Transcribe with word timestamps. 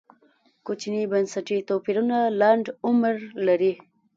کوچني 0.65 1.01
بنسټي 1.11 1.57
توپیرونه 1.69 2.17
لنډ 2.41 2.65
عمر 2.87 3.15
لري. 3.47 3.73